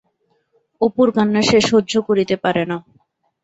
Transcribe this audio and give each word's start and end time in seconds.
অপুর 0.81 1.07
কান্না 1.15 1.41
সে 1.41 1.59
সহ্য 1.69 1.93
করিতে 2.07 2.35
পারে 2.43 2.63
না। 2.65 2.77